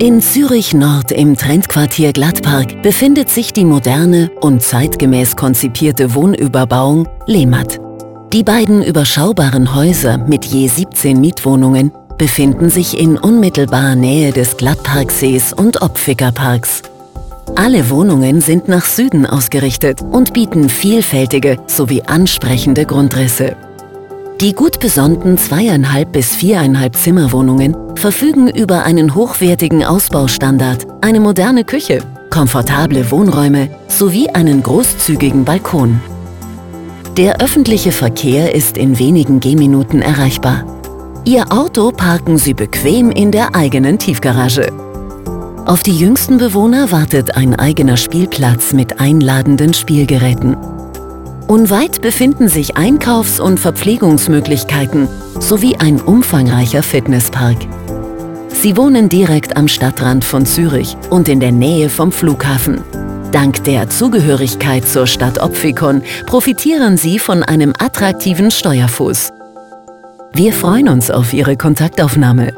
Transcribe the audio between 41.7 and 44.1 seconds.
parken Sie bequem in der eigenen